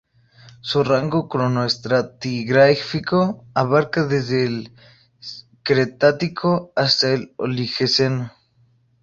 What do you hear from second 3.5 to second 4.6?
abarca desde